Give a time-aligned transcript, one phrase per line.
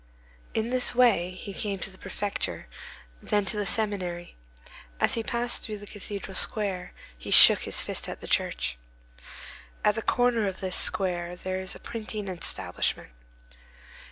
[0.55, 2.65] In this way he came to the prefecture,
[3.21, 4.35] then to the seminary.
[4.99, 8.79] As he passed through the Cathedral Square, he shook his fist at the church.
[9.85, 13.11] At the corner of this square there is a printing establishment.